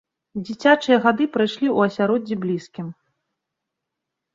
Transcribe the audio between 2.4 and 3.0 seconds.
блізкім.